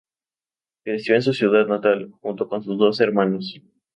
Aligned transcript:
Creció 0.83 1.13
en 1.13 1.21
su 1.21 1.31
ciudad 1.31 1.67
natal, 1.67 2.09
junto 2.21 2.47
con 2.49 2.63
sus 2.63 2.75
dos 2.79 2.99
hermanos. 3.01 3.61